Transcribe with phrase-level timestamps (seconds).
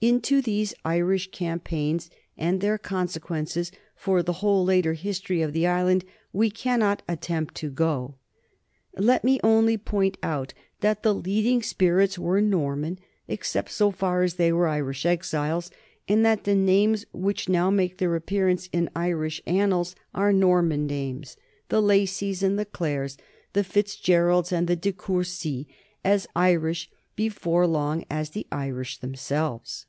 [0.00, 6.04] Into these Irish campaigns and their consequences for the whole later history of the island
[6.32, 8.14] we cannot attempt to go.
[8.96, 14.34] Let me only point out that the leading spirits were Norman, except so far as
[14.34, 15.68] they were Irish exiles,
[16.06, 21.36] and that the names which now make their appearance in Irish annals are Norman names
[21.70, 23.18] the Lacys and the Clares,
[23.52, 25.66] the Fitzgeralds and the de Courcys,
[26.04, 29.86] as Irish before long as the Irish them selves.